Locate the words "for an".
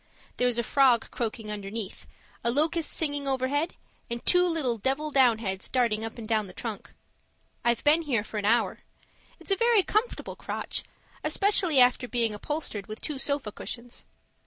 8.23-8.45